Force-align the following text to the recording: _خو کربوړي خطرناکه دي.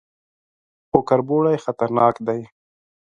_خو 0.87 0.99
کربوړي 1.09 1.55
خطرناکه 1.63 2.21
دي. 2.27 2.41